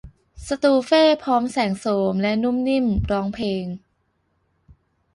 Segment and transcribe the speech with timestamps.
[0.47, 3.65] สตูเฟ่พร้อมแสงโสมและนุ่มนิ่มร้องเพลง